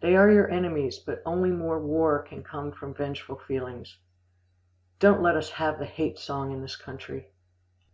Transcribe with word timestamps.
They 0.00 0.14
are 0.16 0.30
your 0.30 0.50
enemies, 0.50 0.98
but 0.98 1.22
only 1.24 1.50
more 1.50 1.78
war 1.80 2.18
can 2.22 2.42
come 2.42 2.72
from 2.72 2.92
vengeful 2.92 3.36
feelings. 3.48 3.96
Don't 4.98 5.22
let 5.22 5.34
us 5.34 5.52
have 5.52 5.78
the 5.78 5.86
hate 5.86 6.18
song 6.18 6.52
in 6.52 6.60
this 6.60 6.76
country." 6.76 7.30